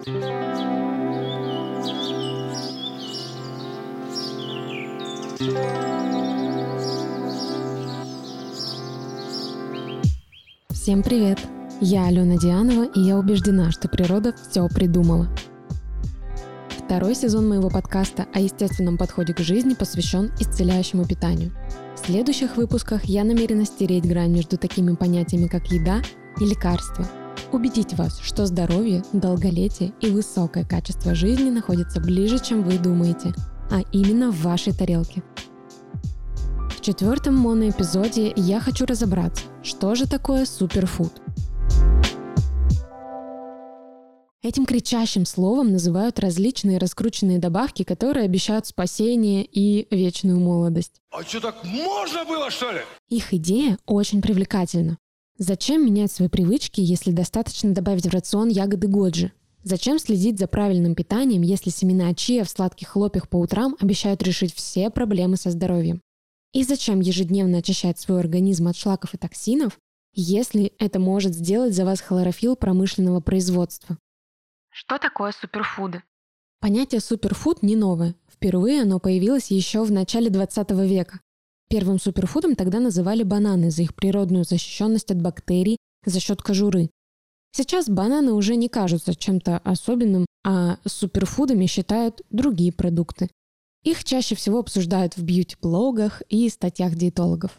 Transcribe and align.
Всем 0.00 0.12
привет! 11.02 11.38
Я 11.82 12.06
Алена 12.06 12.38
Дианова, 12.38 12.84
и 12.84 13.00
я 13.00 13.18
убеждена, 13.18 13.70
что 13.70 13.88
природа 13.88 14.34
все 14.48 14.66
придумала. 14.68 15.28
Второй 16.70 17.14
сезон 17.14 17.46
моего 17.46 17.68
подкаста 17.68 18.26
о 18.32 18.40
естественном 18.40 18.96
подходе 18.96 19.34
к 19.34 19.40
жизни 19.40 19.74
посвящен 19.74 20.32
исцеляющему 20.40 21.06
питанию. 21.06 21.52
В 21.94 22.06
следующих 22.06 22.56
выпусках 22.56 23.04
я 23.04 23.22
намерена 23.22 23.66
стереть 23.66 24.08
грань 24.08 24.32
между 24.32 24.56
такими 24.56 24.94
понятиями, 24.94 25.46
как 25.46 25.70
еда 25.70 26.00
и 26.40 26.46
лекарство. 26.46 27.06
Убедить 27.52 27.94
вас, 27.94 28.20
что 28.20 28.46
здоровье, 28.46 29.02
долголетие 29.12 29.92
и 30.00 30.10
высокое 30.10 30.64
качество 30.64 31.14
жизни 31.14 31.50
находятся 31.50 32.00
ближе, 32.00 32.38
чем 32.38 32.62
вы 32.62 32.78
думаете, 32.78 33.32
а 33.70 33.80
именно 33.92 34.30
в 34.30 34.42
вашей 34.42 34.72
тарелке. 34.72 35.22
В 36.76 36.80
четвертом 36.80 37.36
моноэпизоде 37.36 38.32
я 38.36 38.60
хочу 38.60 38.86
разобраться, 38.86 39.44
что 39.62 39.94
же 39.94 40.08
такое 40.08 40.46
суперфуд– 40.46 41.12
Этим 44.42 44.64
кричащим 44.64 45.26
словом 45.26 45.70
называют 45.70 46.18
различные 46.18 46.78
раскрученные 46.78 47.38
добавки, 47.38 47.82
которые 47.82 48.24
обещают 48.24 48.66
спасение 48.66 49.44
и 49.44 49.86
вечную 49.94 50.40
молодость. 50.40 51.02
А 51.10 51.22
что, 51.22 51.40
так 51.40 51.62
можно 51.62 52.24
было, 52.24 52.50
что 52.50 52.72
ли? 52.72 52.80
Их 53.10 53.34
идея 53.34 53.76
очень 53.84 54.22
привлекательна. 54.22 54.96
Зачем 55.42 55.86
менять 55.86 56.12
свои 56.12 56.28
привычки, 56.28 56.82
если 56.82 57.12
достаточно 57.12 57.72
добавить 57.72 58.04
в 58.06 58.12
рацион 58.12 58.48
ягоды 58.48 58.88
годжи? 58.88 59.32
Зачем 59.62 59.98
следить 59.98 60.38
за 60.38 60.46
правильным 60.46 60.94
питанием, 60.94 61.40
если 61.40 61.70
семена 61.70 62.12
чиа 62.12 62.44
в 62.44 62.50
сладких 62.50 62.88
хлопьях 62.88 63.26
по 63.26 63.36
утрам 63.36 63.74
обещают 63.80 64.22
решить 64.22 64.54
все 64.54 64.90
проблемы 64.90 65.38
со 65.38 65.50
здоровьем? 65.50 66.02
И 66.52 66.62
зачем 66.62 67.00
ежедневно 67.00 67.56
очищать 67.56 67.98
свой 67.98 68.20
организм 68.20 68.68
от 68.68 68.76
шлаков 68.76 69.14
и 69.14 69.16
токсинов, 69.16 69.78
если 70.12 70.74
это 70.78 70.98
может 70.98 71.34
сделать 71.34 71.74
за 71.74 71.86
вас 71.86 72.02
хлорофилл 72.02 72.54
промышленного 72.54 73.20
производства? 73.20 73.96
Что 74.68 74.98
такое 74.98 75.32
суперфуды? 75.32 76.02
Понятие 76.60 77.00
суперфуд 77.00 77.62
не 77.62 77.76
новое. 77.76 78.14
Впервые 78.30 78.82
оно 78.82 79.00
появилось 79.00 79.50
еще 79.50 79.84
в 79.84 79.90
начале 79.90 80.28
20 80.28 80.70
века. 80.72 81.20
Первым 81.70 82.00
суперфудом 82.00 82.56
тогда 82.56 82.80
называли 82.80 83.22
бананы 83.22 83.70
за 83.70 83.82
их 83.82 83.94
природную 83.94 84.44
защищенность 84.44 85.12
от 85.12 85.22
бактерий 85.22 85.76
за 86.04 86.18
счет 86.18 86.42
кожуры. 86.42 86.90
Сейчас 87.52 87.88
бананы 87.88 88.32
уже 88.32 88.56
не 88.56 88.68
кажутся 88.68 89.14
чем-то 89.14 89.58
особенным, 89.58 90.26
а 90.44 90.78
суперфудами 90.84 91.66
считают 91.66 92.22
другие 92.30 92.72
продукты. 92.72 93.30
Их 93.84 94.02
чаще 94.02 94.34
всего 94.34 94.58
обсуждают 94.58 95.16
в 95.16 95.22
бьюти-блогах 95.22 96.22
и 96.28 96.48
статьях 96.48 96.96
диетологов. 96.96 97.56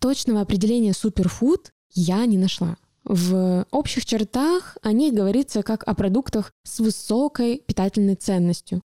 Точного 0.00 0.42
определения 0.42 0.92
суперфуд 0.92 1.72
я 1.94 2.26
не 2.26 2.36
нашла. 2.36 2.76
В 3.04 3.66
общих 3.70 4.04
чертах 4.04 4.76
о 4.82 4.92
них 4.92 5.14
говорится 5.14 5.62
как 5.62 5.82
о 5.88 5.94
продуктах 5.94 6.52
с 6.62 6.78
высокой 6.78 7.58
питательной 7.58 8.16
ценностью. 8.16 8.82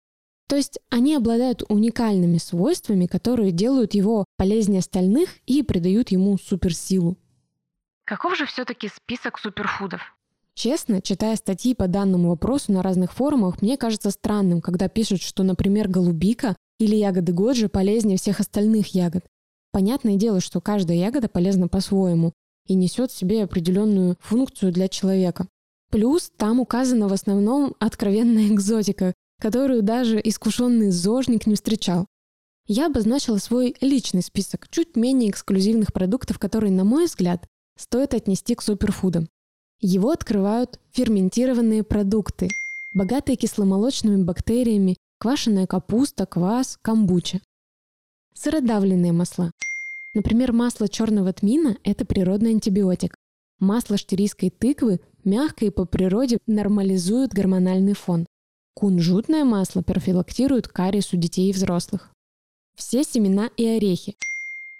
То 0.49 0.55
есть 0.55 0.79
они 0.89 1.15
обладают 1.15 1.61
уникальными 1.69 2.39
свойствами, 2.39 3.05
которые 3.05 3.51
делают 3.51 3.93
его 3.93 4.25
полезнее 4.35 4.79
остальных 4.79 5.29
и 5.45 5.61
придают 5.61 6.09
ему 6.09 6.39
суперсилу. 6.39 7.17
Каков 8.03 8.35
же 8.35 8.47
все-таки 8.47 8.89
список 8.89 9.37
суперфудов? 9.37 10.01
Честно, 10.55 11.03
читая 11.03 11.35
статьи 11.35 11.75
по 11.75 11.87
данному 11.87 12.29
вопросу 12.29 12.71
на 12.71 12.81
разных 12.81 13.13
форумах, 13.13 13.61
мне 13.61 13.77
кажется 13.77 14.09
странным, 14.09 14.59
когда 14.59 14.89
пишут, 14.89 15.21
что, 15.21 15.43
например, 15.43 15.87
голубика 15.87 16.55
или 16.79 16.95
ягоды 16.95 17.31
годжи 17.31 17.69
полезнее 17.69 18.17
всех 18.17 18.39
остальных 18.39 18.95
ягод. 18.95 19.23
Понятное 19.71 20.15
дело, 20.15 20.41
что 20.41 20.61
каждая 20.61 20.97
ягода 20.97 21.29
полезна 21.29 21.67
по-своему, 21.67 22.33
и 22.65 22.73
несет 22.73 23.11
в 23.11 23.17
себе 23.17 23.43
определенную 23.43 24.17
функцию 24.19 24.73
для 24.73 24.87
человека. 24.87 25.47
Плюс 25.91 26.31
там 26.35 26.59
указана 26.59 27.07
в 27.07 27.13
основном 27.13 27.75
откровенная 27.79 28.47
экзотика, 28.47 29.13
которую 29.39 29.81
даже 29.81 30.21
искушенный 30.23 30.91
зожник 30.91 31.47
не 31.47 31.55
встречал. 31.55 32.05
Я 32.67 32.85
обозначила 32.85 33.37
свой 33.37 33.75
личный 33.81 34.21
список 34.21 34.67
чуть 34.69 34.95
менее 34.95 35.31
эксклюзивных 35.31 35.91
продуктов, 35.91 36.37
которые, 36.37 36.71
на 36.71 36.83
мой 36.83 37.05
взгляд, 37.05 37.47
стоит 37.77 38.13
отнести 38.13 38.53
к 38.53 38.61
суперфудам. 38.61 39.27
Его 39.79 40.11
открывают 40.11 40.79
ферментированные 40.91 41.83
продукты, 41.83 42.49
богатые 42.93 43.37
кисломолочными 43.37 44.21
бактериями, 44.23 44.97
квашеная 45.17 45.65
капуста, 45.65 46.25
квас, 46.25 46.77
камбуча. 46.81 47.41
Сыродавленные 48.35 49.13
масла, 49.13 49.51
Например, 50.13 50.51
масло 50.53 50.87
черного 50.89 51.33
тмина– 51.33 51.77
это 51.83 52.03
природный 52.03 52.51
антибиотик. 52.51 53.15
Масло 53.59 53.97
штирийской 53.97 54.49
тыквы 54.49 55.01
мягко 55.23 55.65
и 55.65 55.69
по 55.69 55.85
природе 55.85 56.39
нормализует 56.47 57.31
гормональный 57.31 57.93
фон. 57.93 58.25
Кунжутное 58.79 59.43
масло 59.43 59.81
профилактирует 59.81 60.69
кариес 60.69 61.11
у 61.11 61.17
детей 61.17 61.49
и 61.49 61.53
взрослых. 61.53 62.13
Все 62.77 63.03
семена 63.03 63.49
и 63.57 63.65
орехи. 63.67 64.15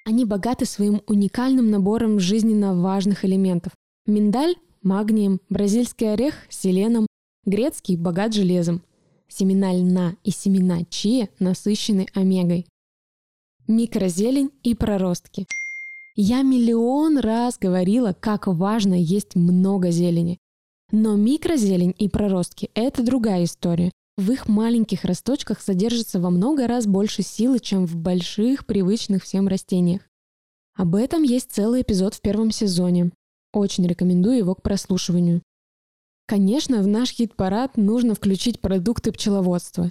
Они 0.05 0.23
богаты 0.23 0.65
своим 0.65 1.01
уникальным 1.05 1.69
набором 1.69 2.17
жизненно 2.17 2.73
важных 2.73 3.25
элементов. 3.25 3.73
Миндаль– 4.05 4.55
магнием, 4.83 5.41
бразильский 5.49 6.13
орех– 6.13 6.35
селеном, 6.49 7.07
грецкий– 7.45 7.97
богат 7.97 8.33
железом. 8.33 8.83
Семена 9.27 9.73
льна 9.73 10.15
и 10.23 10.31
семена 10.31 10.85
чия 10.89 11.27
насыщены 11.39 12.07
омегой 12.13 12.65
микрозелень 13.67 14.51
и 14.63 14.75
проростки. 14.75 15.45
Я 16.15 16.41
миллион 16.41 17.19
раз 17.19 17.57
говорила, 17.59 18.15
как 18.17 18.47
важно 18.47 18.95
есть 18.95 19.35
много 19.35 19.91
зелени. 19.91 20.39
Но 20.91 21.15
микрозелень 21.15 21.95
и 21.97 22.09
проростки– 22.09 22.71
это 22.73 23.03
другая 23.03 23.43
история. 23.43 23.91
В 24.17 24.31
их 24.31 24.47
маленьких 24.47 25.05
росточках 25.05 25.61
содержится 25.61 26.19
во 26.19 26.29
много 26.29 26.67
раз 26.67 26.87
больше 26.87 27.21
силы, 27.21 27.59
чем 27.59 27.85
в 27.85 27.95
больших, 27.95 28.65
привычных 28.65 29.23
всем 29.23 29.47
растениях. 29.47 30.01
Об 30.75 30.95
этом 30.95 31.23
есть 31.23 31.51
целый 31.51 31.83
эпизод 31.83 32.15
в 32.15 32.21
первом 32.21 32.51
сезоне. 32.51 33.11
Очень 33.53 33.87
рекомендую 33.87 34.37
его 34.37 34.55
к 34.55 34.61
прослушиванию. 34.61 35.41
Конечно, 36.27 36.81
в 36.81 36.87
наш 36.87 37.11
хит-парад 37.11 37.77
нужно 37.77 38.15
включить 38.15 38.59
продукты 38.59 39.11
пчеловодства 39.11 39.89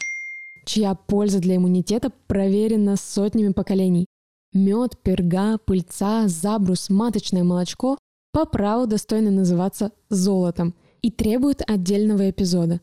чья 0.69 0.95
польза 0.95 1.41
для 1.41 1.57
иммунитета 1.57 2.13
проверена 2.27 2.97
сотнями 2.97 3.53
поколений. 3.53 4.07
Мед, 4.53 4.99
перга, 5.03 5.59
пыльца, 5.59 6.29
забрус, 6.29 6.91
маточное 6.91 7.43
молочко 7.43 7.99
по 8.33 8.45
праву 8.45 8.87
достойны 8.87 9.31
называться 9.31 9.93
золотом 10.11 10.75
и 11.03 11.11
требуют 11.11 11.63
отдельного 11.67 12.31
эпизода. 12.31 12.81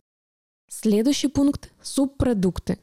Следующий 0.69 1.27
пункт– 1.27 1.71
субпродукты. 1.81 2.79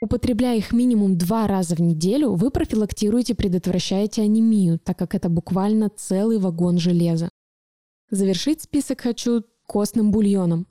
Употребляя 0.00 0.56
их 0.56 0.72
минимум 0.72 1.18
два 1.18 1.46
раза 1.48 1.74
в 1.74 1.80
неделю, 1.80 2.34
вы 2.34 2.50
профилактируете 2.50 3.32
и 3.32 3.36
предотвращаете 3.36 4.22
анемию, 4.22 4.78
так 4.78 4.96
как 4.96 5.14
это 5.14 5.28
буквально 5.28 5.90
целый 5.90 6.38
вагон 6.38 6.78
железа. 6.78 7.30
Завершить 8.10 8.62
список 8.62 9.00
хочу 9.00 9.44
костным 9.66 10.12
бульоном. 10.12 10.66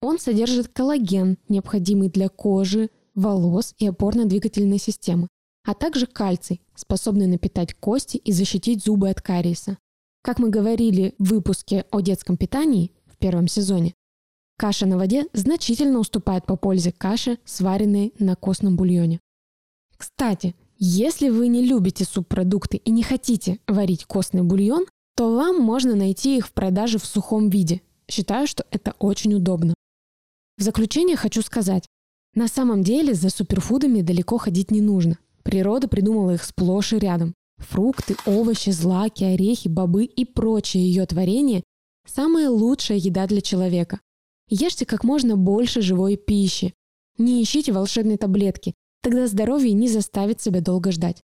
Он 0.00 0.18
содержит 0.18 0.68
коллаген, 0.68 1.38
необходимый 1.48 2.08
для 2.08 2.28
кожи, 2.28 2.90
волос 3.14 3.74
и 3.78 3.86
опорно-двигательной 3.86 4.78
системы, 4.78 5.28
а 5.64 5.74
также 5.74 6.06
кальций, 6.06 6.60
способный 6.74 7.26
напитать 7.26 7.74
кости 7.74 8.16
и 8.18 8.32
защитить 8.32 8.84
зубы 8.84 9.08
от 9.08 9.22
кариеса. 9.22 9.78
Как 10.22 10.38
мы 10.38 10.50
говорили 10.50 11.14
в 11.18 11.30
выпуске 11.30 11.84
о 11.90 12.00
детском 12.00 12.36
питании 12.36 12.92
первом 13.22 13.46
сезоне, 13.46 13.94
каша 14.58 14.84
на 14.84 14.98
воде 14.98 15.26
значительно 15.32 16.00
уступает 16.00 16.44
по 16.44 16.56
пользе 16.56 16.92
каше, 16.92 17.38
сваренной 17.44 18.12
на 18.18 18.34
костном 18.34 18.76
бульоне. 18.76 19.20
Кстати, 19.96 20.56
если 20.78 21.28
вы 21.28 21.46
не 21.46 21.64
любите 21.64 22.04
субпродукты 22.04 22.78
и 22.78 22.90
не 22.90 23.04
хотите 23.04 23.60
варить 23.68 24.04
костный 24.04 24.42
бульон, 24.42 24.86
то 25.16 25.36
вам 25.36 25.60
можно 25.60 25.94
найти 25.94 26.36
их 26.36 26.48
в 26.48 26.52
продаже 26.52 26.98
в 26.98 27.06
сухом 27.06 27.48
виде. 27.48 27.80
Считаю, 28.10 28.48
что 28.48 28.66
это 28.70 28.94
очень 28.98 29.34
удобно. 29.34 29.74
В 30.58 30.62
заключение 30.62 31.16
хочу 31.16 31.42
сказать, 31.42 31.86
на 32.34 32.48
самом 32.48 32.82
деле 32.82 33.14
за 33.14 33.30
суперфудами 33.30 34.00
далеко 34.00 34.38
ходить 34.38 34.72
не 34.72 34.80
нужно. 34.80 35.18
Природа 35.44 35.86
придумала 35.86 36.32
их 36.32 36.42
сплошь 36.42 36.92
и 36.92 36.98
рядом. 36.98 37.34
Фрукты, 37.58 38.16
овощи, 38.26 38.70
злаки, 38.70 39.22
орехи, 39.22 39.68
бобы 39.68 40.04
и 40.04 40.24
прочие 40.24 40.84
ее 40.84 41.06
творения– 41.06 41.62
самая 42.06 42.50
лучшая 42.50 42.98
еда 42.98 43.26
для 43.26 43.40
человека. 43.40 44.00
Ешьте 44.48 44.86
как 44.86 45.04
можно 45.04 45.36
больше 45.36 45.80
живой 45.80 46.16
пищи. 46.16 46.74
Не 47.18 47.42
ищите 47.42 47.72
волшебной 47.72 48.16
таблетки, 48.16 48.74
тогда 49.02 49.26
здоровье 49.26 49.72
не 49.72 49.88
заставит 49.88 50.40
себя 50.40 50.60
долго 50.60 50.92
ждать. 50.92 51.22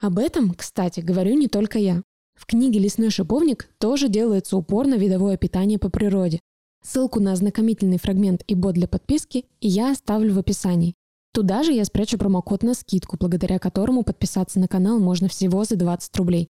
Об 0.00 0.18
этом, 0.18 0.52
кстати, 0.54 1.00
говорю 1.00 1.34
не 1.34 1.48
только 1.48 1.78
я. 1.78 2.02
В 2.34 2.46
книге 2.46 2.80
«Лесной 2.80 3.10
шиповник» 3.10 3.68
тоже 3.78 4.08
делается 4.08 4.56
упор 4.56 4.86
на 4.86 4.94
видовое 4.94 5.36
питание 5.36 5.78
по 5.78 5.90
природе. 5.90 6.40
Ссылку 6.84 7.20
на 7.20 7.32
ознакомительный 7.32 7.98
фрагмент 7.98 8.42
и 8.48 8.54
бот 8.54 8.74
для 8.74 8.88
подписки 8.88 9.44
я 9.60 9.92
оставлю 9.92 10.34
в 10.34 10.38
описании. 10.38 10.94
Туда 11.32 11.62
же 11.62 11.72
я 11.72 11.84
спрячу 11.84 12.18
промокод 12.18 12.62
на 12.62 12.74
скидку, 12.74 13.16
благодаря 13.18 13.58
которому 13.58 14.02
подписаться 14.02 14.58
на 14.58 14.66
канал 14.68 14.98
можно 14.98 15.28
всего 15.28 15.64
за 15.64 15.76
20 15.76 16.16
рублей. 16.16 16.48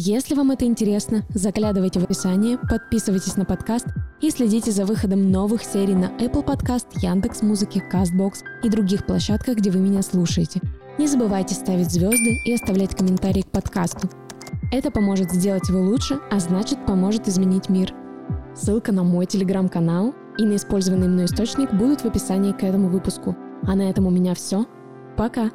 Если 0.00 0.36
вам 0.36 0.52
это 0.52 0.64
интересно, 0.64 1.24
заглядывайте 1.34 1.98
в 1.98 2.04
описание, 2.04 2.56
подписывайтесь 2.56 3.36
на 3.36 3.44
подкаст 3.44 3.88
и 4.20 4.30
следите 4.30 4.70
за 4.70 4.84
выходом 4.84 5.32
новых 5.32 5.64
серий 5.64 5.96
на 5.96 6.04
Apple 6.20 6.44
Podcast, 6.44 6.86
Яндекс.Музыке, 7.02 7.82
Castbox 7.92 8.34
и 8.62 8.68
других 8.68 9.04
площадках, 9.06 9.56
где 9.56 9.72
вы 9.72 9.80
меня 9.80 10.02
слушаете. 10.02 10.60
Не 10.98 11.08
забывайте 11.08 11.56
ставить 11.56 11.90
звезды 11.90 12.38
и 12.44 12.54
оставлять 12.54 12.94
комментарии 12.94 13.42
к 13.42 13.50
подкасту. 13.50 14.08
Это 14.70 14.92
поможет 14.92 15.32
сделать 15.32 15.68
его 15.68 15.80
лучше, 15.80 16.20
а 16.30 16.38
значит 16.38 16.78
поможет 16.86 17.26
изменить 17.26 17.68
мир. 17.68 17.92
Ссылка 18.54 18.92
на 18.92 19.02
мой 19.02 19.26
телеграм-канал 19.26 20.14
и 20.38 20.44
на 20.44 20.54
использованный 20.54 21.08
мной 21.08 21.24
источник 21.24 21.74
будут 21.74 22.02
в 22.02 22.06
описании 22.06 22.52
к 22.52 22.62
этому 22.62 22.88
выпуску. 22.88 23.34
А 23.64 23.74
на 23.74 23.90
этом 23.90 24.06
у 24.06 24.10
меня 24.10 24.36
все. 24.36 24.64
Пока! 25.16 25.50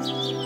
thank 0.00 0.30
you 0.30 0.37